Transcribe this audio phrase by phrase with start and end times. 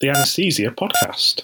[0.00, 1.42] the Anesthesia Podcast.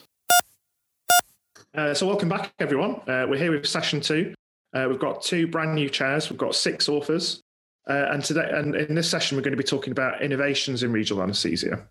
[1.74, 2.94] Uh, so, welcome back, everyone.
[3.06, 4.34] Uh, we're here with session two.
[4.74, 6.30] Uh, we've got two brand new chairs.
[6.30, 7.42] We've got six authors,
[7.88, 10.90] uh, and today, and in this session, we're going to be talking about innovations in
[10.90, 11.86] regional anaesthesia.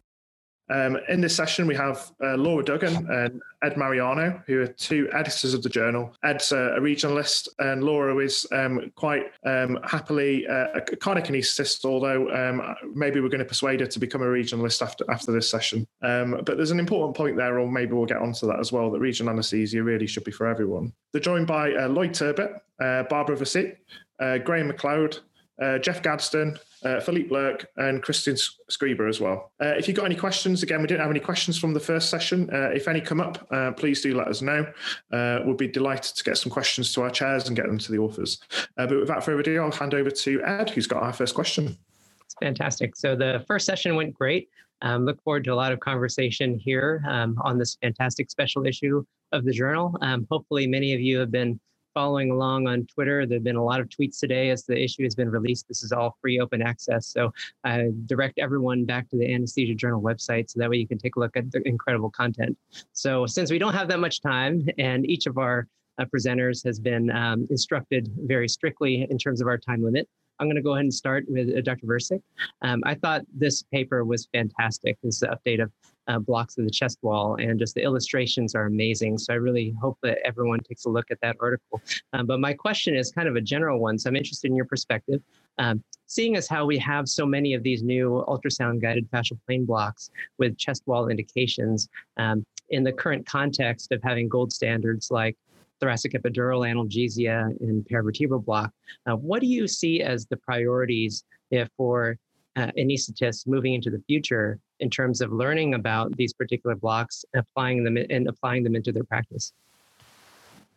[0.69, 5.07] Um, in this session, we have uh, Laura Duggan and Ed Mariano, who are two
[5.13, 6.13] editors of the journal.
[6.23, 11.85] Ed's uh, a regionalist, and Laura is um, quite um, happily uh, a cardiac anaesthetist,
[11.85, 15.49] although um, maybe we're going to persuade her to become a regionalist after, after this
[15.49, 15.87] session.
[16.01, 18.89] Um, but there's an important point there, or maybe we'll get onto that as well,
[18.91, 20.93] that regional anaesthesia really should be for everyone.
[21.11, 23.77] They're joined by uh, Lloyd Turbitt, uh, Barbara Versyck,
[24.19, 25.19] uh, Graeme McLeod,
[25.61, 29.51] uh, Jeff Gadsden, uh, Philippe Lirk, and Kristin Schreiber as well.
[29.61, 32.09] Uh, if you've got any questions, again, we didn't have any questions from the first
[32.09, 32.49] session.
[32.53, 34.65] Uh, if any come up, uh, please do let us know.
[35.11, 37.91] Uh, we'll be delighted to get some questions to our chairs and get them to
[37.91, 38.39] the authors.
[38.75, 41.77] but without further ado, I'll hand over to Ed, who's got our first question.
[42.25, 42.95] It's fantastic.
[42.95, 44.49] So the first session went great.
[44.81, 49.03] Um, look forward to a lot of conversation here um, on this fantastic special issue
[49.31, 49.97] of the journal.
[50.01, 51.59] Um, hopefully, many of you have been
[51.95, 53.25] following along on Twitter.
[53.25, 55.67] There have been a lot of tweets today as the issue has been released.
[55.67, 57.07] This is all free open access.
[57.07, 57.31] So
[57.63, 61.15] I direct everyone back to the Anesthesia Journal website so that way you can take
[61.15, 62.55] a look at the incredible content.
[62.91, 65.67] So since we don't have that much time and each of our
[65.97, 70.07] uh, presenters has been um, instructed very strictly in terms of our time limit,
[70.39, 71.87] I'm going to go ahead and start with uh, Dr.
[71.87, 72.21] Versyck.
[72.61, 74.97] Um, I thought this paper was fantastic.
[75.01, 75.71] This update of
[76.07, 79.17] uh, blocks of the chest wall, and just the illustrations are amazing.
[79.17, 81.81] So I really hope that everyone takes a look at that article.
[82.13, 84.65] Um, but my question is kind of a general one, so I'm interested in your
[84.65, 85.21] perspective.
[85.57, 89.65] Um, seeing as how we have so many of these new ultrasound guided fascial plane
[89.65, 95.35] blocks with chest wall indications um, in the current context of having gold standards like
[95.79, 98.71] thoracic epidural analgesia and paravertebral block.
[99.05, 102.17] Uh, what do you see as the priorities if for
[102.55, 107.41] uh, anesthetists moving into the future in terms of learning about these particular blocks, and
[107.41, 109.53] applying them and applying them into their practice?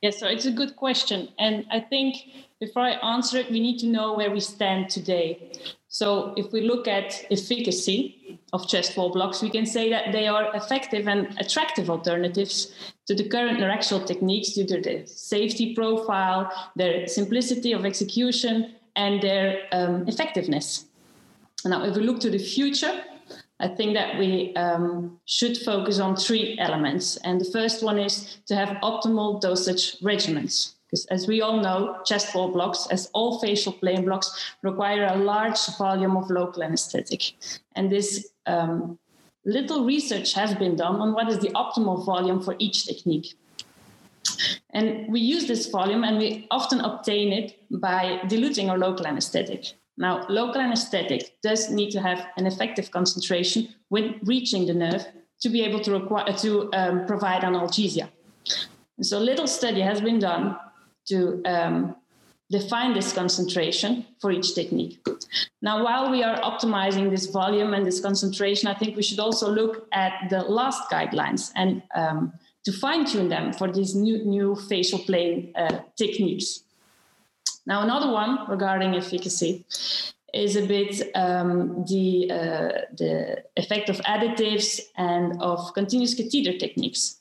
[0.02, 1.28] Yes, so it's a good question.
[1.40, 2.16] And I think
[2.60, 5.50] before I answer it, we need to know where we stand today.
[5.88, 10.28] So if we look at efficacy of chest wall blocks, we can say that they
[10.28, 12.74] are effective and attractive alternatives
[13.06, 19.20] to the current neuraxial techniques due to their safety profile, their simplicity of execution, and
[19.20, 20.86] their um, effectiveness.
[21.64, 23.02] Now, if we look to the future,
[23.60, 27.16] I think that we um, should focus on three elements.
[27.18, 30.74] And the first one is to have optimal dosage regimens.
[30.86, 35.16] Because as we all know, chest wall blocks, as all fascial plane blocks, require a
[35.16, 37.34] large volume of local anesthetic.
[37.74, 38.98] And this um,
[39.44, 43.34] little research has been done on what is the optimal volume for each technique.
[44.70, 49.74] And we use this volume and we often obtain it by diluting our local anesthetic.
[49.98, 55.04] Now, local anesthetic does need to have an effective concentration when reaching the nerve
[55.40, 58.08] to be able to, require, to um, provide analgesia.
[59.02, 60.56] So, little study has been done
[61.08, 61.96] to um,
[62.48, 65.04] define this concentration for each technique.
[65.62, 69.50] Now, while we are optimizing this volume and this concentration, I think we should also
[69.50, 72.32] look at the LAST guidelines and um,
[72.64, 76.62] to fine tune them for these new, new fascial plane uh, techniques.
[77.68, 79.66] Now, another one regarding efficacy
[80.32, 87.20] is a bit um, the, uh, the effect of additives and of continuous catheter techniques.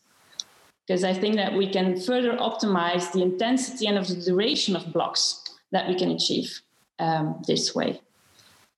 [0.87, 4.93] Because I think that we can further optimize the intensity and of the duration of
[4.93, 5.43] blocks
[5.73, 6.61] that we can achieve
[6.99, 7.99] um, this way.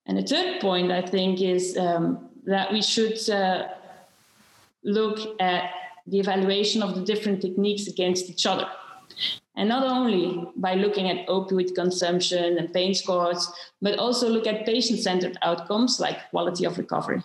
[0.07, 3.67] And the third point, I think, is um, that we should uh,
[4.83, 5.69] look at
[6.07, 8.67] the evaluation of the different techniques against each other.
[9.59, 14.65] And not only by looking at opioid consumption and pain scores, but also look at
[14.65, 17.21] patient centered outcomes like quality of recovery.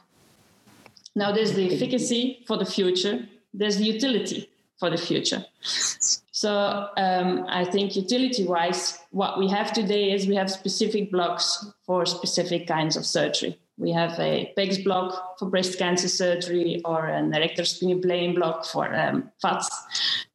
[1.14, 4.50] Now, there's the efficacy for the future, there's the utility
[4.80, 5.44] for the future.
[5.62, 11.64] So, um, I think utility wise, what we have today is we have specific blocks
[11.86, 13.56] for specific kinds of surgery.
[13.76, 17.64] We have a PECS block for breast cancer surgery or an erector
[18.02, 19.68] plane block for um, VATS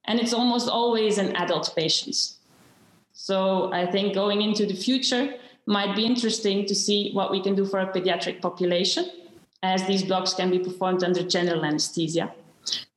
[0.09, 2.39] and it's almost always in adult patients.
[3.13, 5.35] So I think going into the future
[5.67, 9.05] might be interesting to see what we can do for a pediatric population,
[9.61, 12.33] as these blocks can be performed under general anesthesia.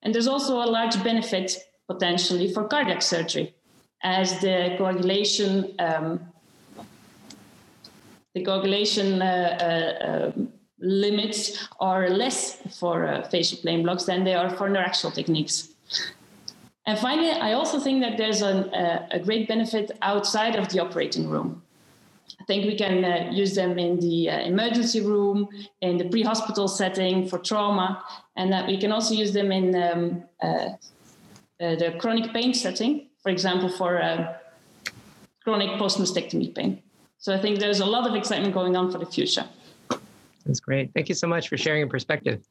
[0.02, 3.54] And there's also a large benefit potentially for cardiac surgery,
[4.02, 6.20] as the coagulation um,
[8.34, 9.26] the coagulation uh,
[9.60, 10.32] uh, uh,
[10.78, 15.68] limits are less for uh, fascial plane blocks than they are for neuraxial techniques.
[16.86, 21.28] And finally, I also think that there's an, a great benefit outside of the operating
[21.28, 21.62] room.
[22.40, 25.48] I think we can uh, use them in the uh, emergency room,
[25.80, 28.02] in the pre-hospital setting for trauma,
[28.36, 33.08] and that we can also use them in um, uh, uh the chronic pain setting,
[33.22, 34.34] for example, for uh,
[35.44, 36.82] chronic post-mastectomy pain.
[37.18, 39.44] So I think there's a lot of excitement going on for the future.
[40.44, 40.90] That's great.
[40.94, 42.42] Thank you so much for sharing your perspective.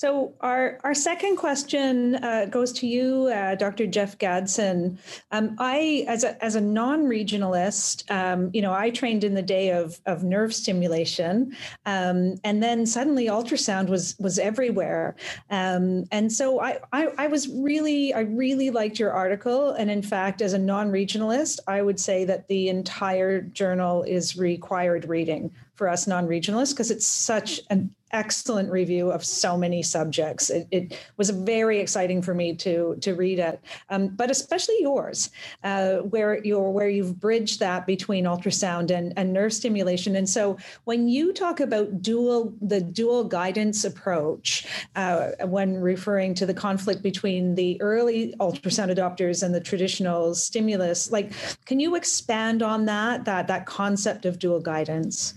[0.00, 3.86] So our, our second question uh, goes to you, uh, Dr.
[3.86, 4.98] Jeff Gadsden.
[5.30, 9.72] Um, I, as a, as a non-regionalist, um, you know, I trained in the day
[9.72, 11.54] of, of nerve stimulation,
[11.84, 15.16] um, and then suddenly ultrasound was was everywhere.
[15.50, 19.72] Um, and so I, I, I was really, I really liked your article.
[19.72, 25.10] And in fact, as a non-regionalist, I would say that the entire journal is required
[25.10, 30.50] reading for us non-regionalists because it's such an excellent review of so many subjects.
[30.50, 33.60] It, it, was very exciting for me to to read it,
[33.90, 35.30] um, but especially yours,
[35.64, 40.16] uh, where you're where you've bridged that between ultrasound and, and nerve stimulation.
[40.16, 44.66] And so when you talk about dual the dual guidance approach,
[44.96, 51.12] uh, when referring to the conflict between the early ultrasound adopters and the traditional stimulus,
[51.12, 51.32] like
[51.66, 55.34] can you expand on that that that concept of dual guidance?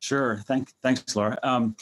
[0.00, 0.42] Sure.
[0.46, 1.38] Thank, thanks, Laura.
[1.42, 1.76] Um,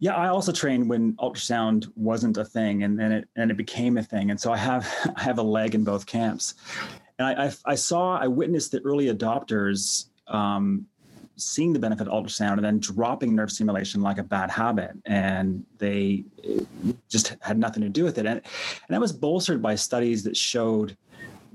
[0.00, 3.96] yeah, I also trained when ultrasound wasn't a thing, and then it and it became
[3.96, 4.86] a thing, and so I have
[5.16, 6.54] I have a leg in both camps.
[7.18, 10.84] And I, I, I saw, I witnessed the early adopters um,
[11.36, 15.64] seeing the benefit of ultrasound and then dropping nerve stimulation like a bad habit, and
[15.78, 16.24] they
[17.08, 18.26] just had nothing to do with it.
[18.26, 20.96] And and that was bolstered by studies that showed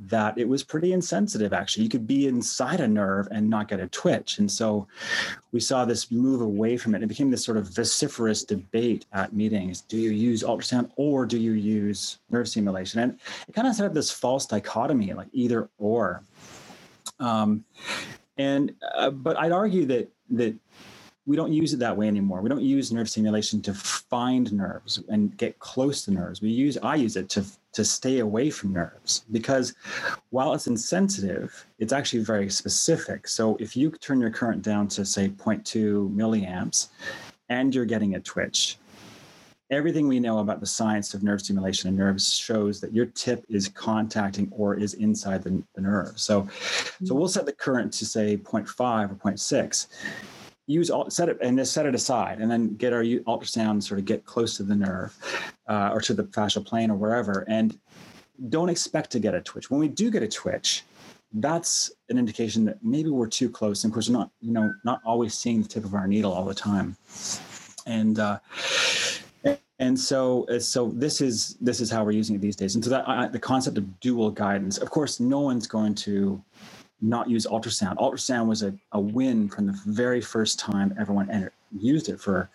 [0.06, 1.84] that it was pretty insensitive actually.
[1.84, 4.40] You could be inside a nerve and not get a twitch.
[4.40, 4.88] And so
[5.52, 7.04] we saw this move away from it.
[7.04, 9.82] It became this sort of vociferous debate at meetings.
[9.82, 13.02] Do you use ultrasound or do you use nerve stimulation?
[13.02, 16.24] And it kind of set up this false dichotomy like either or.
[17.20, 17.66] Um,
[18.40, 20.56] and uh, but i'd argue that that
[21.30, 22.42] we don't use it that way anymore.
[22.42, 26.42] We don't use nerve stimulation to find nerves and get close to nerves.
[26.42, 29.76] We use I use it to to stay away from nerves because
[30.32, 33.28] while it's insensitive, it's actually very specific.
[33.28, 36.88] So if you turn your current down to say 0.2 milliamps
[37.50, 38.80] and you're getting a twitch,
[39.70, 43.46] everything we know about the science of nerve stimulation and nerves shows that your tip
[43.50, 46.20] is contacting or is inside the, the nerve.
[46.20, 46.48] So,
[47.04, 47.20] so mm.
[47.20, 49.86] we'll set the current to say 0.5 or 0.6
[50.70, 54.06] use set it and just set it aside and then get our ultrasound sort of
[54.06, 55.18] get close to the nerve
[55.68, 57.80] uh, or to the fascial plane or wherever and
[58.50, 59.70] don't expect to get a twitch.
[59.72, 60.84] When we do get a twitch
[61.34, 64.72] that's an indication that maybe we're too close and of course we're not you know
[64.84, 66.96] not always seeing the tip of our needle all the time.
[67.88, 68.40] And uh,
[69.80, 72.76] and so so this is this is how we're using it these days.
[72.76, 76.44] And so that uh, the concept of dual guidance of course no one's going to
[77.02, 77.98] not use ultrasound.
[77.98, 82.50] Ultrasound was a, a win from the very first time everyone entered, used it for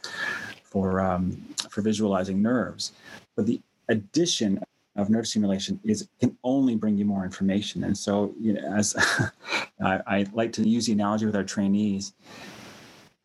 [0.65, 2.93] for um, for visualizing nerves.
[3.37, 4.63] But the addition
[4.97, 7.85] of nerve stimulation is can only bring you more information.
[7.85, 8.95] And so, you know, as
[9.85, 12.15] I, I like to use the analogy with our trainees,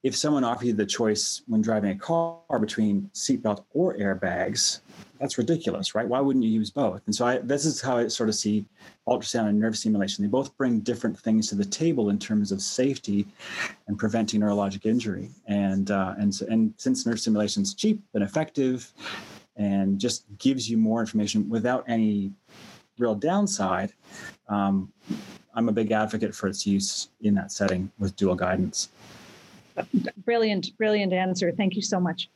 [0.02, 4.80] if someone offered you the choice when driving a car between seatbelt or airbags,
[5.20, 6.08] that's ridiculous, right?
[6.08, 7.02] Why wouldn't you use both?
[7.06, 8.66] And so I, this is how I sort of see
[9.08, 10.24] ultrasound and nerve stimulation.
[10.24, 13.28] They both bring different things to the table in terms of safety
[13.88, 15.30] and preventing neurologic injury.
[15.48, 18.94] And uh, and and since nerve stimulation is cheap and effective,
[19.58, 22.32] and just gives you more information without any
[22.98, 23.92] real downside,
[24.48, 24.92] um,
[25.54, 28.90] I'm a big advocate for its use in that setting with dual guidance.
[30.26, 31.52] Brilliant, brilliant answer.
[31.52, 32.30] Thank you so much.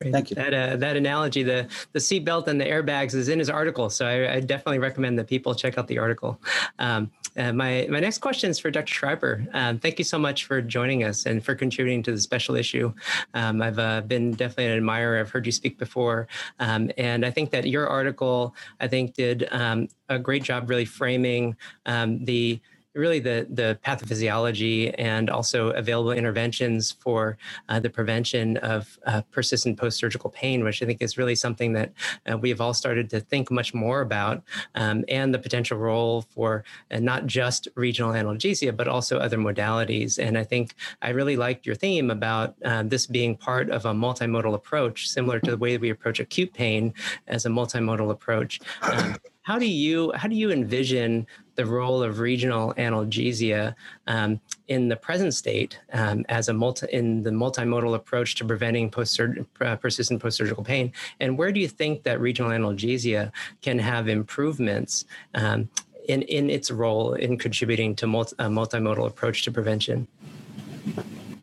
[0.00, 0.12] Great.
[0.12, 0.36] Thank you.
[0.36, 3.90] That uh, that analogy, the the seatbelt and the airbags, is in his article.
[3.90, 6.40] So I, I definitely recommend that people check out the article.
[6.78, 8.94] Um, uh, my my next question is for Dr.
[8.94, 9.44] Schreiber.
[9.54, 12.92] Um, thank you so much for joining us and for contributing to the special issue.
[13.34, 15.18] Um, I've uh, been definitely an admirer.
[15.18, 16.28] I've heard you speak before,
[16.60, 20.84] um, and I think that your article, I think, did um, a great job really
[20.84, 22.60] framing um, the
[22.94, 29.78] really the, the pathophysiology and also available interventions for uh, the prevention of uh, persistent
[29.78, 31.92] post-surgical pain, which I think is really something that
[32.30, 34.42] uh, we have all started to think much more about,
[34.74, 40.18] um, and the potential role for uh, not just regional analgesia, but also other modalities.
[40.18, 43.92] And I think I really liked your theme about uh, this being part of a
[43.92, 46.94] multimodal approach, similar to the way we approach acute pain
[47.26, 48.60] as a multimodal approach.
[48.82, 51.26] Um, how do you how do you envision
[51.58, 53.74] the role of regional analgesia
[54.06, 58.88] um, in the present state um, as a multi in the multimodal approach to preventing
[58.88, 64.08] post uh, persistent post-surgical pain and where do you think that regional analgesia can have
[64.08, 65.68] improvements um,
[66.08, 70.08] in, in its role in contributing to multi, a multimodal approach to prevention.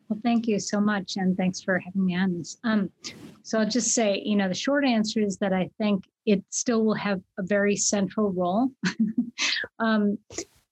[0.10, 2.58] Well, thank you so much, and thanks for having me on this.
[2.64, 2.90] Um,
[3.44, 6.84] so I'll just say, you know, the short answer is that I think it still
[6.84, 8.72] will have a very central role
[9.80, 10.18] um,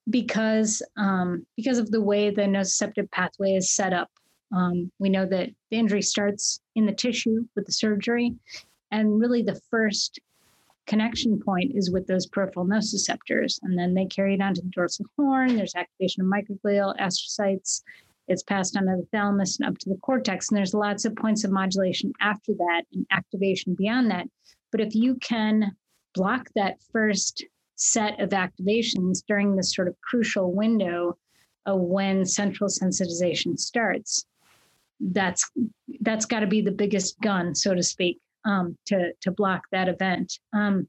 [0.09, 4.09] because um, because of the way the nociceptive pathway is set up.
[4.55, 8.35] Um, we know that the injury starts in the tissue with the surgery,
[8.91, 10.19] and really the first
[10.85, 14.69] connection point is with those peripheral nociceptors, and then they carry it on to the
[14.69, 15.55] dorsal horn.
[15.55, 17.81] There's activation of microglial astrocytes.
[18.27, 21.15] It's passed on to the thalamus and up to the cortex, and there's lots of
[21.15, 24.27] points of modulation after that and activation beyond that.
[24.73, 25.77] But if you can
[26.15, 31.17] block that first set of activations during this sort of crucial window
[31.67, 34.25] of when central sensitization starts,
[34.99, 35.49] that's
[36.01, 39.87] that's got to be the biggest gun, so to speak, um, to to block that
[39.87, 40.39] event.
[40.53, 40.87] Um,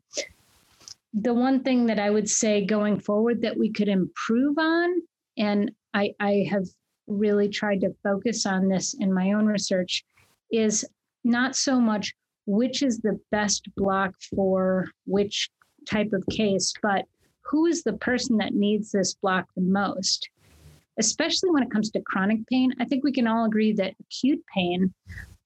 [1.13, 4.95] the one thing that I would say going forward that we could improve on,
[5.37, 6.65] and I, I have
[7.07, 10.05] really tried to focus on this in my own research,
[10.51, 10.87] is
[11.23, 12.15] not so much
[12.47, 15.51] which is the best block for which
[15.89, 17.05] type of case, but
[17.43, 20.29] who is the person that needs this block the most?
[20.99, 24.43] Especially when it comes to chronic pain, I think we can all agree that acute
[24.55, 24.95] pain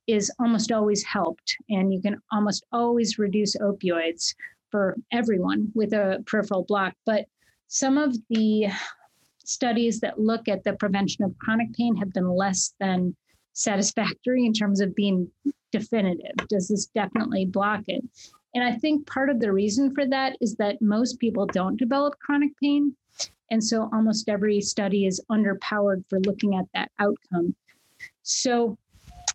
[0.06, 4.34] is almost always helped, and you can almost always reduce opioids
[4.70, 6.94] for everyone with a peripheral block.
[7.04, 7.26] But
[7.68, 8.68] some of the
[9.44, 13.16] studies that look at the prevention of chronic pain have been less than
[13.58, 15.28] satisfactory in terms of being
[15.72, 16.36] definitive.
[16.48, 18.04] Does this definitely block it?
[18.54, 22.18] And I think part of the reason for that is that most people don't develop
[22.20, 22.94] chronic pain.
[23.50, 27.54] And so almost every study is underpowered for looking at that outcome.
[28.22, 28.78] So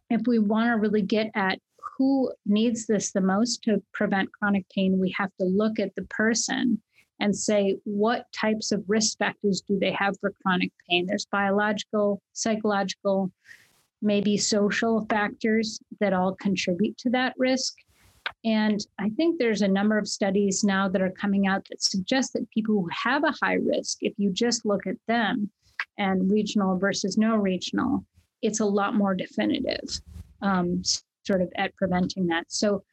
[0.09, 1.59] if we want to really get at
[1.97, 6.03] who needs this the most to prevent chronic pain, we have to look at the
[6.03, 6.81] person
[7.19, 11.05] and say what types of risk factors do they have for chronic pain.
[11.05, 13.31] There's biological, psychological,
[14.03, 17.73] maybe social factors that all contribute to that risk.
[18.45, 22.33] And I think there's a number of studies now that are coming out that suggest
[22.33, 25.49] that people who have a high risk, if you just look at them
[25.97, 28.05] and regional versus no regional,
[28.41, 30.01] it's a lot more definitive,
[30.41, 30.81] um,
[31.23, 32.45] sort of at preventing that.
[32.49, 32.83] So,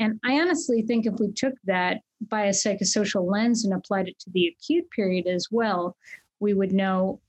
[0.00, 4.48] and I honestly think if we took that biopsychosocial lens and applied it to the
[4.48, 5.96] acute period as well,
[6.40, 7.20] we would know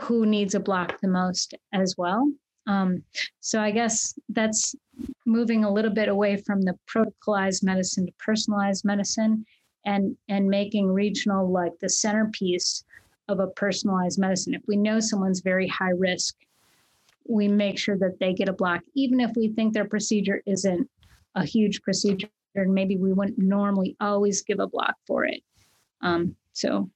[0.00, 2.30] who needs a block the most as well.
[2.66, 3.02] Um,
[3.40, 4.74] so I guess that's
[5.26, 9.44] moving a little bit away from the protocolized medicine to personalized medicine
[9.84, 12.84] and and making regional like the centerpiece
[13.28, 14.54] of a personalized medicine.
[14.54, 16.36] If we know someone's very high risk,
[17.26, 20.88] we make sure that they get a block, even if we think their procedure isn't
[21.34, 25.42] a huge procedure and maybe we wouldn't normally always give a block for it.
[26.02, 26.90] Um, so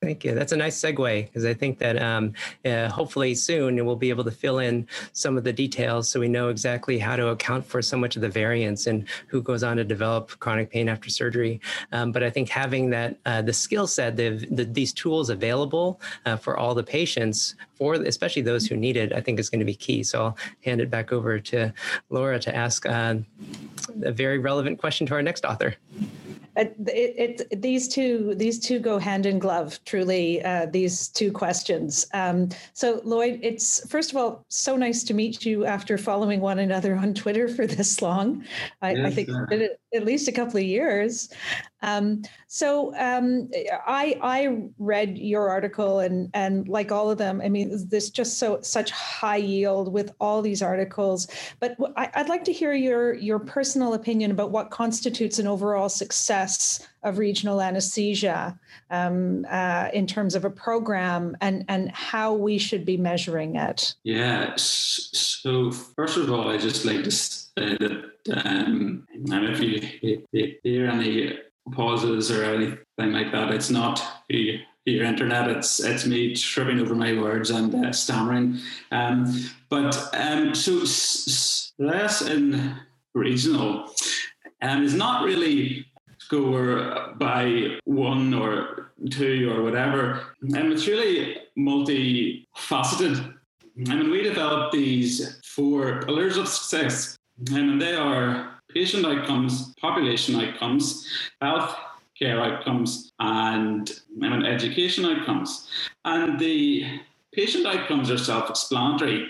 [0.00, 0.32] Thank you.
[0.32, 2.32] That's a nice segue because I think that um,
[2.64, 6.28] uh, hopefully soon we'll be able to fill in some of the details so we
[6.28, 9.76] know exactly how to account for so much of the variance and who goes on
[9.76, 11.60] to develop chronic pain after surgery.
[11.90, 16.00] Um, but I think having that uh, the skill set, the, the, these tools available
[16.26, 19.60] uh, for all the patients, for especially those who need it, I think is going
[19.60, 20.04] to be key.
[20.04, 21.72] So I'll hand it back over to
[22.08, 23.16] Laura to ask uh,
[24.02, 25.74] a very relevant question to our next author.
[26.58, 31.30] Uh, it, it, these two these two go hand in glove truly uh, these two
[31.30, 32.06] questions.
[32.12, 36.58] Um, so lloyd it's first of all so nice to meet you after following one
[36.58, 38.44] another on twitter for this long.
[38.82, 39.28] I, yes, I think
[39.94, 41.28] at least a couple of years
[41.82, 43.50] um, so um,
[43.86, 48.38] I I read your article and and like all of them, I mean, this just
[48.38, 51.28] so such high yield with all these articles.
[51.60, 55.88] But I, I'd like to hear your your personal opinion about what constitutes an overall
[55.88, 58.58] success of regional anesthesia
[58.90, 63.94] um, uh, in terms of a program and and how we should be measuring it.
[64.02, 64.52] Yeah.
[64.56, 71.38] So first of all, I just like to say that um, if you hear any
[71.72, 73.52] pauses or anything like that.
[73.52, 75.50] It's not your, internet.
[75.50, 78.58] It's it's me tripping over my words and uh, stammering.
[78.90, 80.84] Um, but um, so
[81.78, 82.74] less in
[83.14, 83.92] regional
[84.62, 85.86] um, is not really
[86.18, 90.34] score by one or two or whatever.
[90.40, 93.34] And it's really multifaceted.
[93.88, 97.17] I mean, we developed these four pillars of success,
[97.50, 101.06] and they are patient outcomes, population outcomes,
[101.40, 101.76] health
[102.18, 103.90] care outcomes, and
[104.46, 105.68] education outcomes.
[106.04, 107.00] And the
[107.32, 109.28] patient outcomes are self explanatory.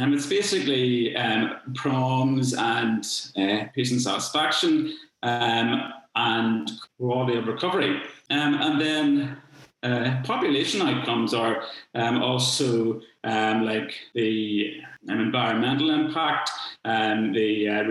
[0.00, 3.04] Um, it's basically um, PROMs and
[3.36, 8.00] uh, patient satisfaction, um, and quality of recovery.
[8.30, 9.36] Um, and then
[9.82, 11.62] uh, population outcomes are
[11.94, 16.50] um, also um, like the um, environmental impact,
[16.84, 17.82] and the uh,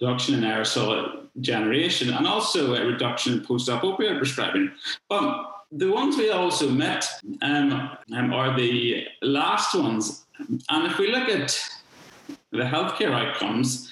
[0.00, 4.70] reduction in aerosol generation, and also a reduction in post-op opioid prescribing.
[5.08, 7.06] But the ones we also met
[7.40, 10.26] um, um, are the last ones.
[10.68, 11.58] And if we look at
[12.50, 13.90] the healthcare outcomes,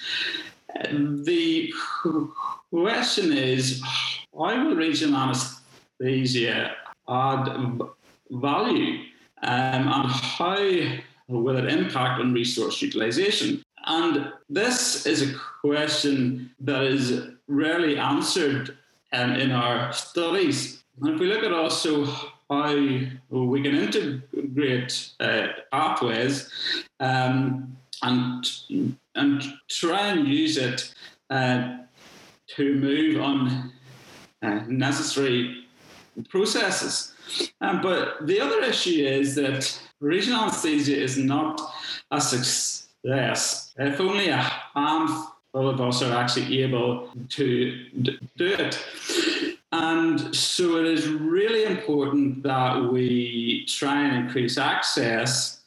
[0.89, 1.73] the
[2.69, 3.81] question is
[4.31, 6.75] why will regional anesthesia
[7.09, 7.79] add
[8.29, 8.99] value
[9.43, 10.55] um, and how
[11.39, 13.63] will it impact on resource utilization?
[13.85, 18.77] And this is a question that is rarely answered
[19.13, 20.83] um, in our studies.
[21.01, 22.05] And if we look at also
[22.49, 26.49] how we can integrate uh, pathways
[26.99, 28.45] um, and
[29.15, 30.93] and try and use it
[31.29, 31.77] uh,
[32.47, 33.71] to move on
[34.41, 35.65] uh, necessary
[36.29, 37.13] processes.
[37.61, 41.61] Um, but the other issue is that regional anesthesia is not
[42.09, 43.73] a success.
[43.77, 48.83] If only a handful of us are actually able to d- do it.
[49.71, 55.61] And so it is really important that we try and increase access.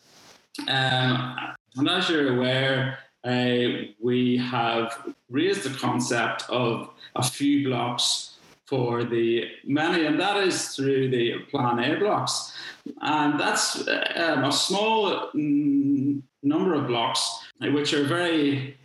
[0.69, 1.37] Um,
[1.77, 8.34] and as you're aware, uh, we have raised the concept of a few blocks
[8.67, 12.53] for the many, and that is through the Plan A blocks.
[13.01, 18.77] And that's um, a small mm, number of blocks which are very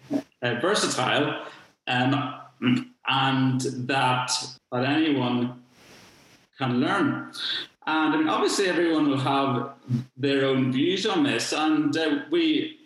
[0.41, 1.45] uh, versatile
[1.88, 2.36] um,
[3.07, 4.31] and that,
[4.71, 5.63] that anyone
[6.57, 7.31] can learn.
[7.88, 9.74] And I mean, obviously, everyone will have
[10.15, 12.77] their own views on this, and uh, we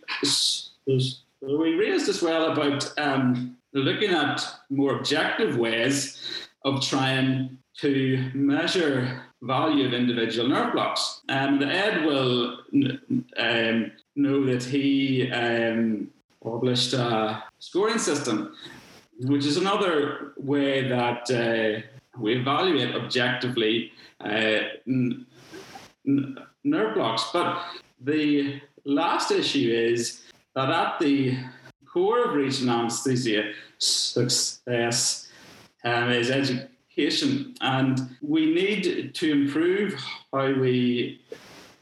[1.41, 9.24] we raised as well about um, looking at more objective ways of trying to measure
[9.41, 11.22] value of individual nerve blocks.
[11.27, 12.60] And Ed will
[13.38, 16.09] um, know that he um,
[16.42, 18.55] published a scoring system,
[19.20, 21.81] which is another way that uh,
[22.18, 23.92] we evaluate objectively
[24.24, 25.25] uh, n-
[26.64, 27.29] nerve blocks.
[27.33, 27.64] But
[28.00, 30.22] the last issue is
[30.55, 31.37] that at the
[31.85, 35.23] core of regional anesthesia success
[35.83, 39.96] um, is education, and we need to improve
[40.31, 41.22] how we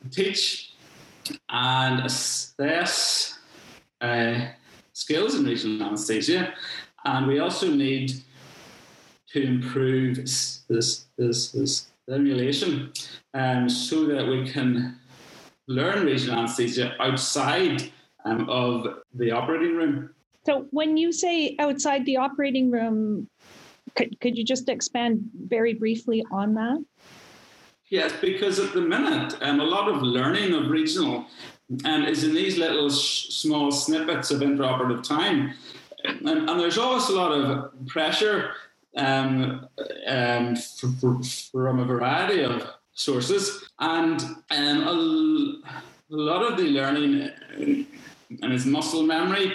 [0.09, 0.73] teach
[1.49, 3.39] and assess
[4.01, 4.47] uh,
[4.93, 6.53] skills in regional anesthesia,
[7.05, 8.13] and we also need
[9.29, 12.91] to improve this, this, this simulation
[13.33, 14.99] um, so that we can
[15.67, 17.91] learn regional anesthesia outside
[18.25, 20.09] um, of the operating room.
[20.45, 23.29] So, when you say outside the operating room,
[23.95, 26.84] could, could you just expand very briefly on that?
[27.89, 31.25] Yes, because at the minute, um, a lot of learning of regional
[31.84, 35.54] um, is in these little sh- small snippets of intraoperative time.
[36.06, 38.51] And, and, there's always a lot of pressure
[38.95, 39.67] um,
[40.08, 43.69] um, from a variety of sources.
[43.80, 47.30] And um, a, a lot of the learning
[48.41, 49.54] and his muscle memory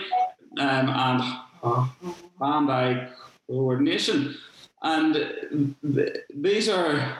[0.58, 1.22] um, and
[2.38, 3.08] hand-eye
[3.48, 4.36] coordination.
[4.82, 5.14] And
[5.94, 7.18] th- these are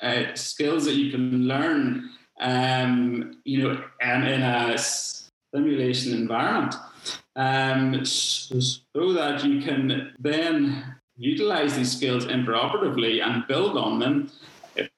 [0.00, 6.74] uh, skills that you can learn, um, you know, um, in a simulation environment,
[7.36, 14.30] um, so, that you can then utilize these skills intraoperatively and build on them,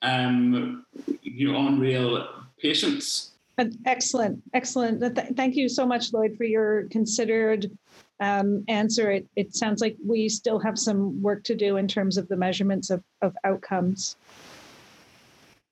[0.03, 0.85] um,
[1.23, 2.27] you know, on real
[2.61, 3.33] patients.
[3.87, 5.37] Excellent, excellent.
[5.37, 7.71] Thank you so much, Lloyd, for your considered
[8.21, 9.11] um, answer.
[9.11, 12.37] It, it sounds like we still have some work to do in terms of the
[12.37, 14.17] measurements of, of outcomes.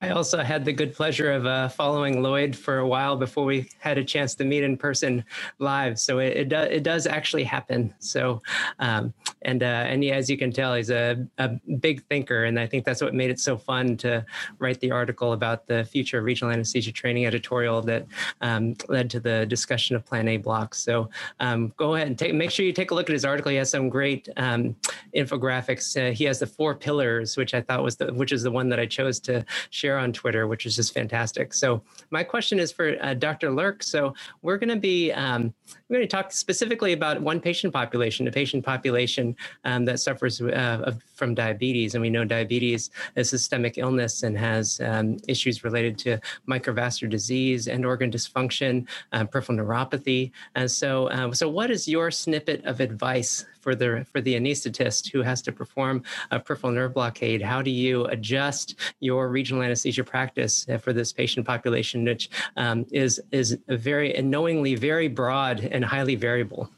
[0.03, 3.71] I also had the good pleasure of uh, following Lloyd for a while before we
[3.79, 5.25] had a chance to meet in person
[5.59, 5.99] live.
[5.99, 7.95] So it it, do, it does actually happen.
[7.99, 8.43] So
[8.79, 11.49] um, and uh, and yeah, as you can tell, he's a, a
[11.81, 14.25] big thinker, and I think that's what made it so fun to
[14.59, 18.07] write the article about the future of regional anesthesia training editorial that
[18.43, 20.79] um, led to the discussion of Plan A blocks.
[20.79, 21.09] So
[21.41, 23.51] um, go ahead and take make sure you take a look at his article.
[23.51, 24.77] He has some great um,
[25.15, 25.97] infographics.
[25.97, 28.69] Uh, he has the four pillars, which I thought was the which is the one
[28.69, 31.55] that I chose to share share on Twitter, which is just fantastic.
[31.55, 33.51] So my question is for uh, Dr.
[33.53, 33.85] Lirk.
[33.85, 35.55] So we're going to be um,
[35.89, 40.41] we're going to talk specifically about one patient population, a patient population um, that suffers
[40.41, 41.95] uh, of from diabetes.
[41.95, 47.11] And we know diabetes is a systemic illness and has um, issues related to microvascular
[47.11, 50.31] disease and organ dysfunction, uh, peripheral neuropathy.
[50.55, 55.11] And so, uh, so what is your snippet of advice for the for the anesthetist
[55.11, 57.43] who has to perform a peripheral nerve blockade?
[57.43, 63.21] How do you adjust your regional anesthesia practice for this patient population, which um, is
[63.33, 66.71] is very knowingly very broad and highly variable?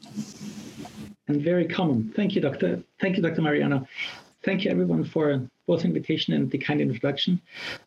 [1.27, 2.11] And very common.
[2.15, 2.81] Thank you, Doctor.
[2.99, 3.43] Thank you, Dr.
[3.43, 3.87] Mariano.
[4.41, 7.41] Thank you, everyone, for both invitation and the kind introduction.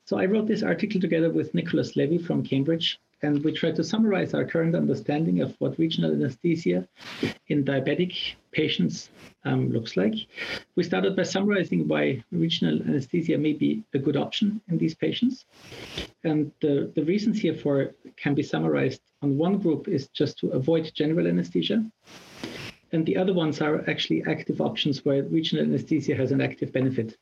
[0.05, 3.85] So I wrote this article together with Nicholas Levy from Cambridge, and we tried to
[3.85, 6.87] summarize our current understanding of what regional anesthesia
[7.49, 9.09] in diabetic patients
[9.47, 10.15] um, looks like.
[10.77, 15.47] We started by summarizing why regional anesthesia may be a good option in these patients.
[16.23, 20.51] And the, the reasons here for can be summarized on one group is just to
[20.51, 21.83] avoid general anesthesia.
[22.93, 27.17] And the other ones are actually active options where regional anesthesia has an active benefit.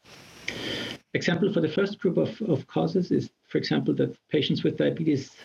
[1.14, 5.37] Example for the first group of, of causes is, for example, that patients with diabetes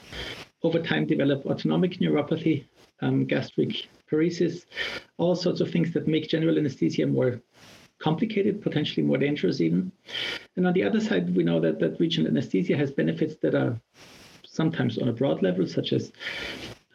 [0.63, 2.65] over time develop autonomic neuropathy,
[3.01, 4.65] um, gastric paresis,
[5.17, 7.41] all sorts of things that make general anesthesia more
[7.99, 9.91] complicated, potentially more dangerous even.
[10.55, 13.79] And on the other side, we know that, that regional anesthesia has benefits that are
[14.45, 16.11] sometimes on a broad level, such as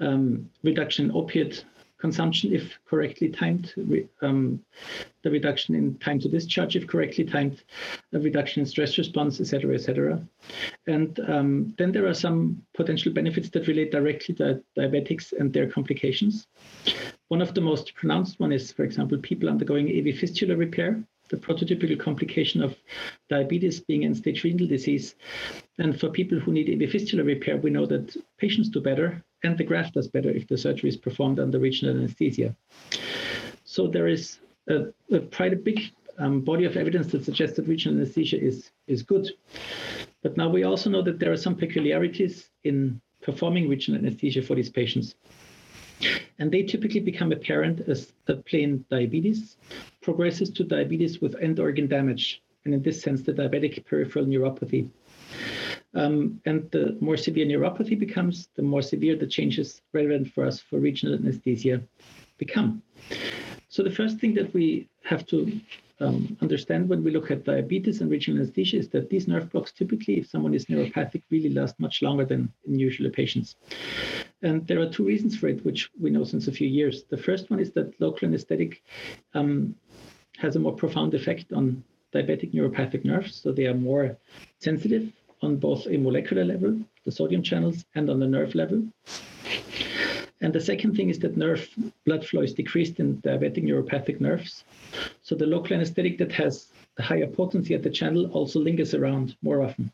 [0.01, 1.65] um, reduction in opiate
[2.01, 3.75] consumption if correctly timed,
[4.23, 4.65] um,
[5.23, 7.63] the reduction in time to discharge if correctly timed,
[8.13, 10.27] a reduction in stress response, etc., etc.
[10.87, 15.71] And um, then there are some potential benefits that relate directly to diabetics and their
[15.71, 16.47] complications.
[17.29, 21.37] One of the most pronounced one is, for example, people undergoing AV fistula repair the
[21.37, 22.77] prototypical complication of
[23.29, 25.15] diabetes being end-stage renal disease.
[25.79, 29.57] And for people who need AV fistula repair, we know that patients do better and
[29.57, 32.55] the graft does better if the surgery is performed under regional anesthesia.
[33.65, 35.81] So there is a, a quite a big
[36.19, 39.31] um, body of evidence that suggests that regional anesthesia is, is good.
[40.23, 44.55] But now we also know that there are some peculiarities in performing regional anesthesia for
[44.55, 45.15] these patients.
[46.39, 49.57] And they typically become apparent as the plain diabetes
[50.01, 54.89] progresses to diabetes with end organ damage, and in this sense, the diabetic peripheral neuropathy.
[55.95, 60.61] Um, and the more severe neuropathy becomes, the more severe the changes relevant for us
[60.61, 61.83] for regional anesthesia
[62.39, 62.83] become.
[63.69, 65.61] So the first thing that we have to
[66.01, 69.73] um, understand when we look at diabetes and regional anesthesia is that these nerve blocks
[69.73, 73.57] typically, if someone is neuropathic, really last much longer than in usual patients.
[74.43, 77.05] And there are two reasons for it, which we know since a few years.
[77.05, 78.83] The first one is that local anesthetic
[79.35, 79.75] um,
[80.39, 83.37] has a more profound effect on diabetic neuropathic nerves.
[83.37, 84.17] So they are more
[84.59, 88.83] sensitive on both a molecular level, the sodium channels, and on the nerve level.
[90.43, 91.69] And the second thing is that nerve
[92.07, 94.65] blood flow is decreased in diabetic neuropathic nerves.
[95.23, 99.37] So the local anesthetic that has the higher potency at the channel also lingers around
[99.43, 99.93] more often.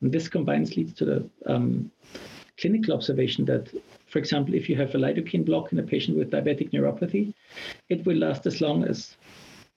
[0.00, 1.90] And this combines leads to the um,
[2.56, 3.68] clinical observation that,
[4.06, 7.34] for example, if you have a lidocaine block in a patient with diabetic neuropathy,
[7.88, 9.16] it will last as long as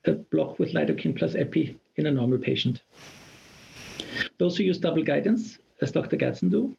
[0.06, 2.82] a block with lidocaine plus epi in a normal patient.
[4.38, 6.16] Those who use double guidance, as Dr.
[6.16, 6.76] Gadsden do,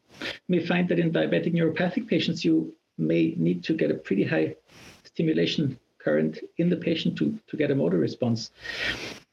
[0.49, 4.55] may find that in diabetic neuropathic patients, you may need to get a pretty high
[5.05, 8.51] stimulation current in the patient to, to get a motor response.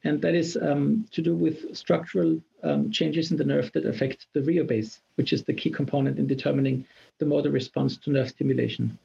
[0.03, 4.27] And that is um, to do with structural um, changes in the nerve that affect
[4.33, 6.85] the rheobase, which is the key component in determining
[7.17, 8.97] the motor response to nerve stimulation.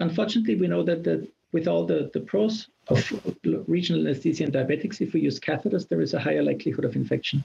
[0.00, 3.00] Unfortunately, we know that the, with all the, the pros of
[3.68, 7.44] regional anesthesia in diabetics, if we use catheters, there is a higher likelihood of infection.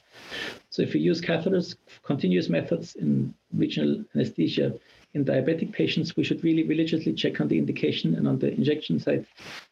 [0.71, 4.73] So if we use catheters, continuous methods in regional anesthesia
[5.13, 8.99] in diabetic patients, we should really religiously check on the indication and on the injection
[8.99, 9.25] site,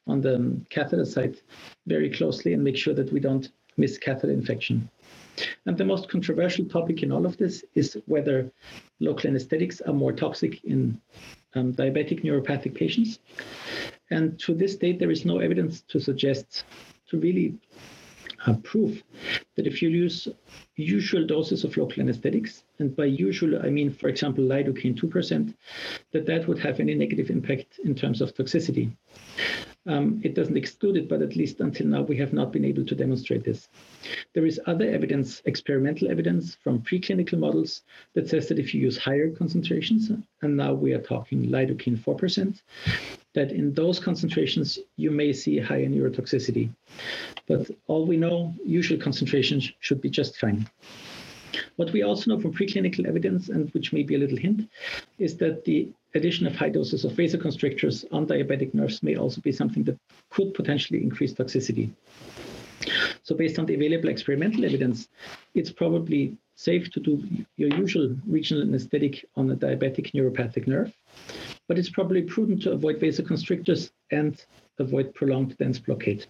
[0.05, 1.41] on the catheter site,
[1.87, 4.87] very closely and make sure that we don't miss catheter infection.
[5.65, 8.51] And the most controversial topic in all of this is whether
[8.99, 10.99] local anesthetics are more toxic in
[11.55, 13.19] um, diabetic neuropathic patients.
[14.09, 16.63] And to this date, there is no evidence to suggest,
[17.09, 17.57] to really
[18.45, 19.03] uh, prove
[19.55, 20.27] that if you use
[20.75, 25.53] usual doses of local anesthetics, and by usual I mean, for example, lidocaine 2%,
[26.11, 28.91] that that would have any negative impact in terms of toxicity.
[29.87, 32.85] Um, it doesn't exclude it, but at least until now, we have not been able
[32.85, 33.69] to demonstrate this.
[34.33, 38.97] There is other evidence, experimental evidence from preclinical models that says that if you use
[38.97, 42.61] higher concentrations, and now we are talking lidocaine 4%,
[43.37, 46.71] that in those concentrations, you may see higher neurotoxicity.
[47.47, 50.67] But all we know, usual concentrations should be just fine.
[51.75, 54.67] What we also know from preclinical evidence, and which may be a little hint,
[55.19, 59.51] is that the addition of high doses of vasoconstrictors on diabetic nerves may also be
[59.51, 59.99] something that
[60.31, 61.91] could potentially increase toxicity.
[63.21, 65.09] So based on the available experimental evidence,
[65.53, 67.23] it's probably safe to do
[67.57, 70.91] your usual regional anesthetic on a diabetic neuropathic nerve,
[71.67, 74.45] but it's probably prudent to avoid vasoconstrictors and
[74.79, 76.25] avoid prolonged dense blockade.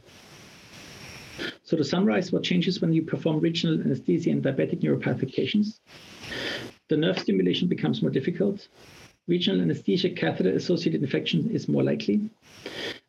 [1.63, 5.80] So to summarize, what changes when you perform regional anesthesia in diabetic neuropathic patients?
[6.89, 8.67] The nerve stimulation becomes more difficult.
[9.28, 12.30] Regional anesthesia catheter-associated infection is more likely,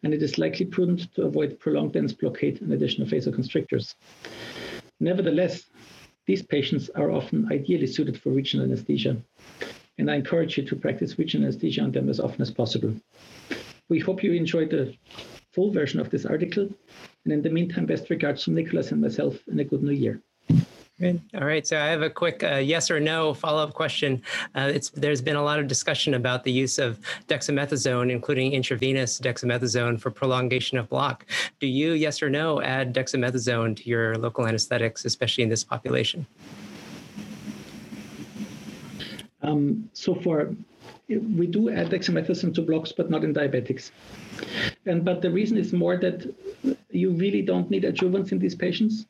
[0.03, 3.95] and it is likely prudent to avoid prolonged dense blockade and additional vasoconstrictors.
[5.01, 5.71] Nevertheless,
[6.27, 9.17] these patients are often ideally suited for regional anesthesia,
[9.99, 12.95] and I encourage you to practice regional anesthesia on them as often as possible.
[13.89, 14.95] We hope you enjoyed the
[15.53, 16.69] full version of this article,
[17.25, 20.23] and in the meantime, best regards from Nicholas and myself, and a good new year.
[21.01, 21.65] All right.
[21.65, 24.21] So I have a quick uh, yes or no follow-up question.
[24.57, 30.01] Uh, there's been a lot of discussion about the use of dexamethasone, including intravenous dexamethasone
[30.01, 31.25] for prolongation of block.
[31.61, 36.27] Do you, yes or no, add dexamethasone to your local anesthetics, especially in this population?
[39.49, 40.55] Um, so for
[41.09, 43.91] we do add dexamethasone to blocks, but not in diabetics.
[44.87, 46.35] And but the reason is more that
[46.91, 49.07] you really don't need adjuvants in these patients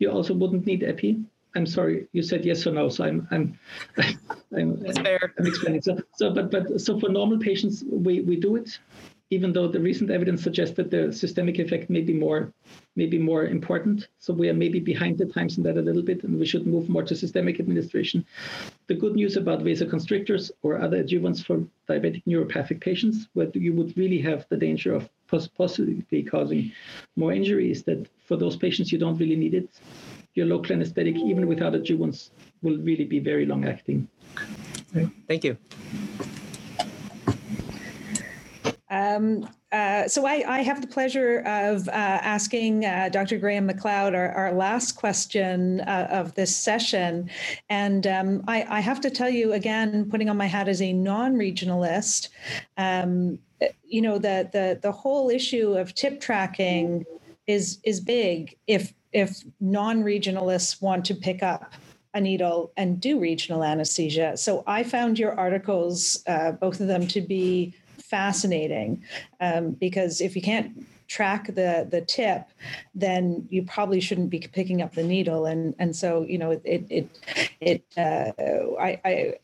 [0.00, 1.20] you also wouldn't need epi.
[1.54, 3.58] I'm sorry, you said yes or no, so I'm I'm
[4.56, 5.82] I'm, I'm explaining.
[5.82, 8.78] So so but but so for normal patients we we do it,
[9.30, 12.52] even though the recent evidence suggests that the systemic effect may be more
[12.96, 14.08] may be more important.
[14.18, 16.66] So we are maybe behind the times in that a little bit, and we should
[16.66, 18.26] move more to systemic administration.
[18.88, 23.96] The good news about vasoconstrictors or other adjuvants for diabetic neuropathic patients, where you would
[23.96, 25.08] really have the danger of
[25.56, 26.72] possibly causing
[27.14, 29.68] more injury, is that for those patients, you don't really need it.
[30.34, 32.30] Your local anesthetic, even without adjuvants,
[32.62, 34.08] will really be very long acting.
[35.28, 35.56] Thank you.
[38.90, 43.38] Um, uh, so I, I, have the pleasure of uh, asking uh, Dr.
[43.38, 47.30] Graeme McLeod our, our last question uh, of this session.
[47.68, 50.92] And um, I, I, have to tell you again, putting on my hat as a
[50.92, 52.30] non-regionalist,
[52.78, 53.38] um,
[53.84, 57.04] you know, the, the, the whole issue of tip tracking
[57.46, 61.74] is is big if if non-regionalists want to pick up
[62.14, 64.36] a needle and do regional anesthesia.
[64.36, 67.74] So I found your articles, uh, both of them, to be
[68.10, 69.02] fascinating
[69.40, 72.44] um, because if you can't track the the tip,
[72.94, 75.46] then you probably shouldn't be picking up the needle.
[75.46, 77.18] And and so you know it it
[77.60, 78.32] it, uh,
[78.80, 79.34] I, I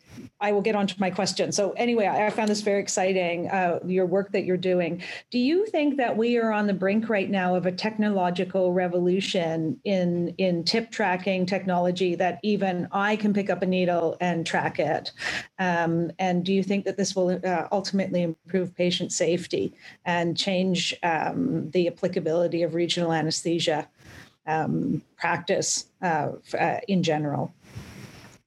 [0.40, 1.52] I will get on to my question.
[1.52, 5.02] So anyway, I, found this very exciting, uh, your work that you're doing.
[5.30, 9.80] Do you think that we are on the brink right now of a technological revolution
[9.84, 14.78] in, in tip tracking technology that even I can pick up a needle and track
[14.78, 15.12] it?
[15.58, 19.72] Um, and do you think that this will uh, ultimately improve patient safety
[20.04, 23.88] and change um, the applicability of regional anesthesia
[24.46, 27.52] um, practice uh, uh in general?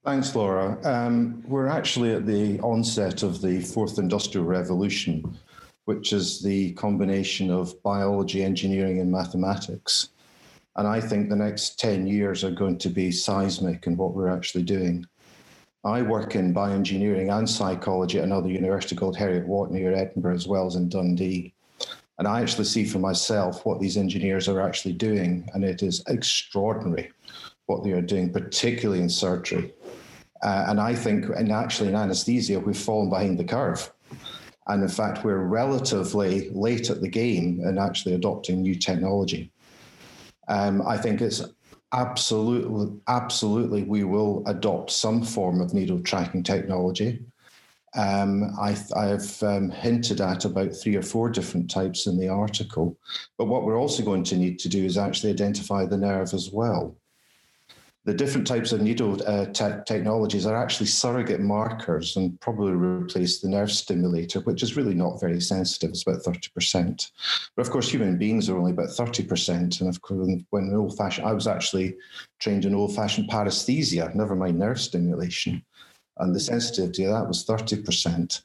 [0.06, 0.78] Thanks, Laura.
[0.86, 5.38] Um, we're actually at the onset of the fourth industrial revolution,
[5.86, 10.10] which is the combination of biology, engineering, and mathematics.
[10.78, 14.30] And I think the next 10 years are going to be seismic in what we're
[14.30, 15.06] actually doing.
[15.84, 20.48] I work in bioengineering and psychology at another university called Heriot Watt near Edinburgh, as
[20.48, 21.54] well as in Dundee.
[22.18, 26.02] And I actually see for myself what these engineers are actually doing, and it is
[26.08, 27.12] extraordinary
[27.70, 29.74] what they are doing, particularly in surgery.
[30.42, 33.92] Uh, and I think, and actually in anesthesia, we've fallen behind the curve.
[34.68, 39.52] And in fact, we're relatively late at the game in actually adopting new technology.
[40.48, 41.44] Um, I think it's
[41.92, 47.24] absolutely, absolutely, we will adopt some form of needle tracking technology.
[47.96, 52.96] Um, I, have um, hinted at about three or four different types in the article.
[53.38, 56.52] But what we're also going to need to do is actually identify the nerve as
[56.52, 56.96] well
[58.10, 63.40] the different types of needle uh, te- technologies are actually surrogate markers and probably replace
[63.40, 65.92] the nerve stimulator, which is really not very sensitive.
[65.92, 67.12] It's about 30%.
[67.56, 69.80] But of course, human beings are only about 30%.
[69.80, 71.98] And of course, when old fashioned, I was actually
[72.40, 75.64] trained in old fashioned paresthesia, never mind nerve stimulation.
[76.18, 78.42] And the sensitivity of that was 30%.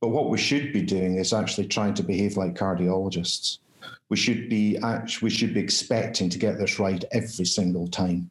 [0.00, 3.58] But what we should be doing is actually trying to behave like cardiologists.
[4.08, 8.30] We should be actually, we should be expecting to get this right every single time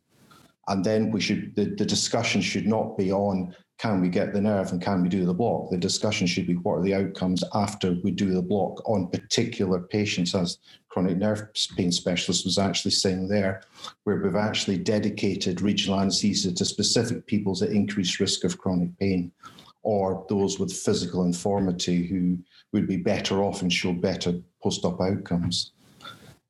[0.69, 4.41] and then we should the, the discussion should not be on can we get the
[4.41, 5.69] nerve and can we do the block?
[5.71, 9.79] The discussion should be what are the outcomes after we do the block on particular
[9.79, 10.57] patients as
[10.89, 13.63] chronic nerve pain specialist was actually saying there
[14.03, 19.31] where we've actually dedicated regional anesthesia to specific people's at increased risk of chronic pain
[19.83, 22.37] or those with physical infirmity who
[22.73, 25.71] would be better off and show better post-op outcomes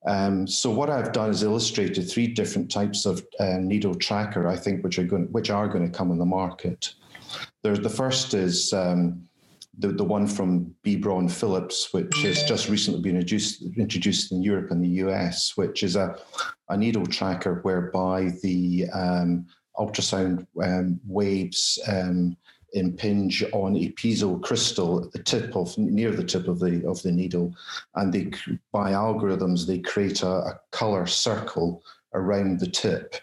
[0.06, 4.56] Um, so what I've done is illustrated three different types of uh, needle tracker, I
[4.56, 6.94] think, which are going which are going to come on the market.
[7.64, 9.30] There's the first is um,
[9.80, 10.96] the, the one from B.
[10.96, 15.84] Braun Philips, which has just recently been introduced, introduced in Europe and the US, which
[15.84, 16.18] is a,
[16.70, 22.36] a needle tracker whereby the um, ultrasound um, waves um,
[22.74, 27.02] impinge on a piezo crystal at the tip of near the tip of the of
[27.04, 27.54] the needle,
[27.96, 28.32] and they
[28.72, 33.16] by algorithms they create a, a color circle around the tip.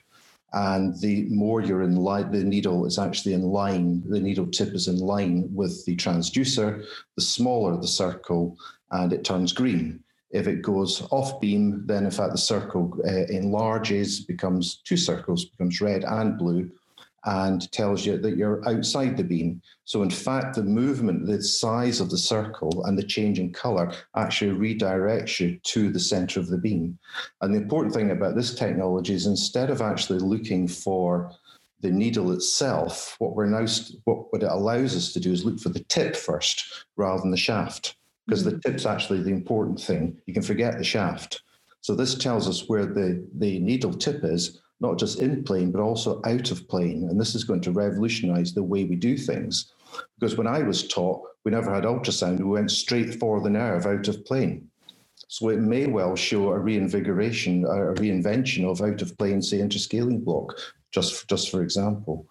[0.53, 4.03] And the more you're in line, the needle is actually in line.
[4.07, 6.85] The needle tip is in line with the transducer.
[7.17, 8.57] The smaller the circle,
[8.91, 10.03] and it turns green.
[10.31, 15.45] If it goes off beam, then in fact the circle uh, enlarges, becomes two circles,
[15.45, 16.71] becomes red and blue,
[17.27, 19.61] and tells you that you're outside the beam.
[19.85, 23.93] So, in fact, the movement, the size of the circle, and the change in color
[24.15, 26.99] actually redirects you to the center of the beam.
[27.41, 31.33] And the important thing about this technology is instead of actually looking for
[31.81, 33.67] the needle itself, what we're now
[34.05, 37.31] what, what it allows us to do is look for the tip first rather than
[37.31, 38.57] the shaft, because mm-hmm.
[38.57, 40.17] the tip's actually the important thing.
[40.27, 41.43] You can forget the shaft.
[41.81, 45.81] So this tells us where the, the needle tip is, not just in plane, but
[45.81, 47.09] also out of plane.
[47.09, 49.73] And this is going to revolutionize the way we do things.
[50.19, 53.87] Because when I was taught, we never had ultrasound, we went straight for the nerve
[53.87, 54.69] out of plane.
[55.29, 60.25] So it may well show a reinvigoration, a reinvention of out of plane, say, interscalene
[60.25, 60.53] block,
[60.93, 62.27] just, just for example.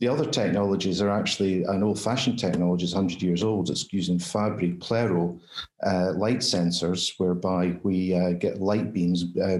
[0.00, 3.70] The other technologies are actually an old fashioned technology, it's 100 years old.
[3.70, 5.40] It's using Fabry Perot
[5.86, 9.58] uh, light sensors, whereby we uh, get light beams uh,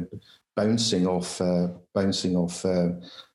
[0.56, 2.90] bouncing off uh, bouncing off uh,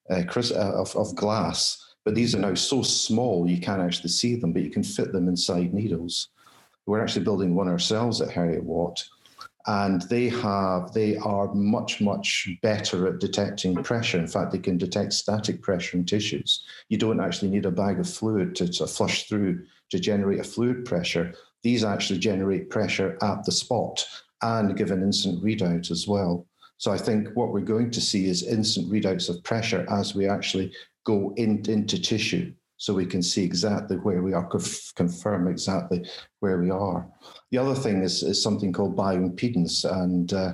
[0.09, 1.83] uh, of, of glass.
[2.05, 5.11] But these are now so small you can't actually see them, but you can fit
[5.11, 6.29] them inside needles.
[6.85, 9.03] We're actually building one ourselves at Heriot Watt,
[9.65, 14.17] and they have they are much much better at detecting pressure.
[14.17, 16.63] In fact, they can detect static pressure in tissues.
[16.87, 20.45] You don't actually need a bag of fluid to, to flush through to generate a
[20.45, 21.33] fluid pressure.
[21.63, 24.05] These actually generate pressure at the spot
[24.41, 26.45] and give an instant readout as well.
[26.77, 30.27] So I think what we're going to see is instant readouts of pressure as we
[30.27, 30.71] actually
[31.05, 34.47] go in, into tissue so we can see exactly where we are,
[34.95, 36.07] confirm exactly
[36.39, 37.07] where we are.
[37.51, 40.53] The other thing is, is something called bioimpedance, and uh,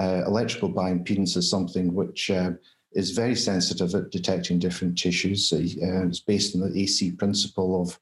[0.00, 2.52] uh, electrical bioimpedance is something which uh,
[2.92, 5.52] is very sensitive at detecting different tissues.
[5.52, 8.00] Uh, it's based on the AC principle of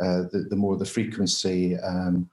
[0.00, 2.30] uh, the, the, more the frequency um,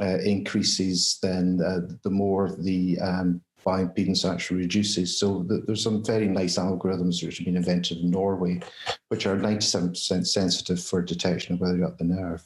[0.00, 5.18] uh, increases, then the more the um, bioimpedance actually reduces.
[5.18, 8.60] So there's some very nice algorithms which have been invented in Norway,
[9.08, 12.42] which are 97% sensitive for detection of whether you're at the nerve.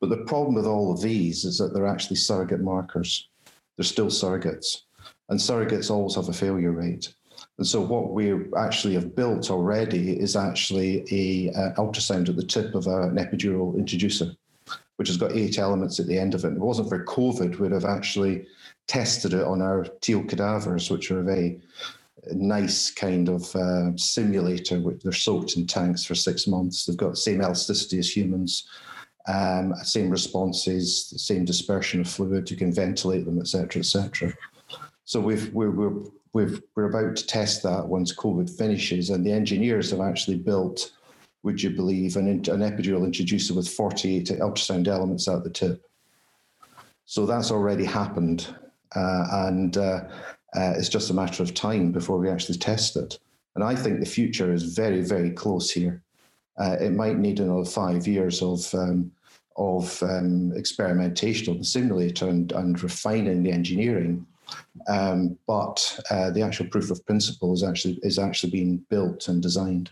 [0.00, 3.28] But the problem with all of these is that they're actually surrogate markers.
[3.76, 4.82] They're still surrogates.
[5.28, 7.14] And surrogates always have a failure rate.
[7.58, 12.44] And so what we actually have built already is actually a uh, ultrasound at the
[12.44, 14.34] tip of a, an epidural introducer,
[14.96, 16.48] which has got eight elements at the end of it.
[16.48, 18.46] If it wasn't for COVID, we'd have actually
[18.86, 21.60] tested it on our Thiel cadavers, which are a very
[22.32, 24.80] nice kind of uh, simulator.
[24.80, 26.84] Which they're soaked in tanks for six months.
[26.84, 28.68] They've got the same elasticity as humans,
[29.28, 32.50] um, same responses, the same dispersion of fluid.
[32.50, 34.32] You can ventilate them, etc., etc.
[35.04, 39.32] So we've we're, we're we've, we're about to test that once COVID finishes, and the
[39.32, 40.92] engineers have actually built,
[41.42, 45.84] would you believe, an, an epidural introducer with 48 ultrasound elements at the tip.
[47.04, 48.54] So that's already happened.
[48.94, 50.04] Uh, and uh,
[50.54, 53.18] uh, it's just a matter of time before we actually test it.
[53.54, 56.02] And I think the future is very, very close here.
[56.58, 59.12] it might need another five years of um,
[59.56, 64.26] of um, experimentation on the simulator and, and refining the engineering.
[64.88, 69.42] Um, but uh, the actual proof of principle is actually is actually being built and
[69.42, 69.90] designed.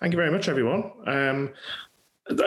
[0.00, 0.92] Thank you very much, everyone.
[2.28, 2.40] Um,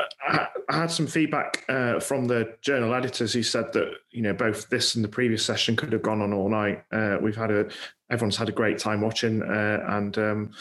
[0.69, 4.69] I had some feedback uh, from the journal editors who said that you know both
[4.69, 6.83] this and the previous session could have gone on all night.
[6.91, 7.69] Uh, we've had a
[8.11, 10.51] everyone's had a great time watching, uh, and um,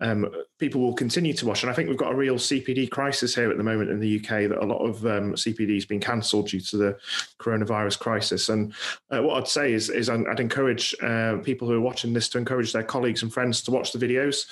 [0.00, 0.28] um,
[0.58, 1.62] people will continue to watch.
[1.62, 4.16] And I think we've got a real CPD crisis here at the moment in the
[4.16, 4.48] UK.
[4.48, 6.98] That a lot of um, CPD has been cancelled due to the
[7.40, 8.48] coronavirus crisis.
[8.48, 8.72] And
[9.10, 12.38] uh, what I'd say is, is I'd encourage uh, people who are watching this to
[12.38, 14.46] encourage their colleagues and friends to watch the videos.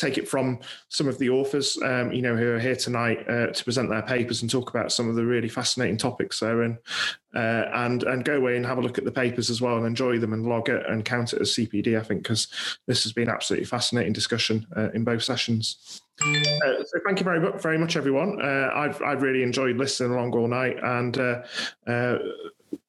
[0.00, 3.48] Take it from some of the authors, um, you know, who are here tonight uh,
[3.48, 6.78] to present their papers and talk about some of the really fascinating topics there, and
[7.34, 9.86] uh, and and go away and have a look at the papers as well and
[9.86, 11.98] enjoy them and log it and count it as CPD.
[11.98, 12.48] I think because
[12.86, 16.00] this has been absolutely fascinating discussion uh, in both sessions.
[16.22, 18.40] Uh, so thank you very much, very much, everyone.
[18.42, 22.18] Uh, I've I've really enjoyed listening along all night and uh,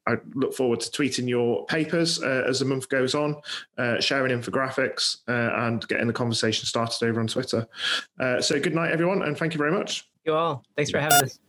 [0.08, 3.36] I look forward to tweeting your papers uh, as the month goes on,
[3.78, 7.68] uh, sharing infographics, uh, and getting the conversation started over on Twitter.
[8.20, 10.08] Uh, so, good night, everyone, and thank you very much.
[10.26, 10.64] You all.
[10.76, 11.40] Thanks for having us.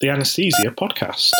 [0.00, 1.30] The Anesthesia Podcast.